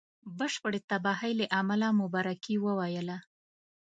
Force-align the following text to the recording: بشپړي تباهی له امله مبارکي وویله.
بشپړي 0.37 0.79
تباهی 0.89 1.31
له 1.39 1.45
امله 1.59 1.87
مبارکي 2.01 2.55
وویله. 2.59 3.17